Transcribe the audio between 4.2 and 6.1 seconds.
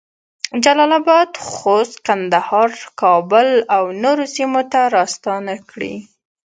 سیمو ته راستنه کړې